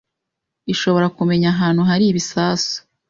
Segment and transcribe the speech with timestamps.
[0.73, 2.75] ishobora kumenya ahantu hari ibisasu